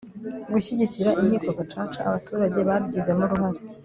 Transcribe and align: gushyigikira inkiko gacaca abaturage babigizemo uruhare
gushyigikira 0.53 1.11
inkiko 1.21 1.49
gacaca 1.57 1.99
abaturage 2.09 2.59
babigizemo 2.67 3.23
uruhare 3.25 3.61